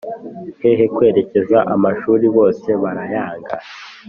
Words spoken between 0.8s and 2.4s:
kwerekeza amashuri